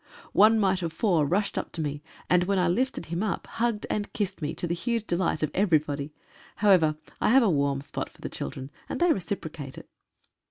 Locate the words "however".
6.55-6.95